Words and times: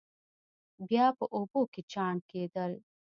بیا 0.87 1.05
په 1.17 1.25
اوبو 1.37 1.61
کې 1.73 1.81
چاڼ 1.91 2.15
کېدل. 2.31 2.71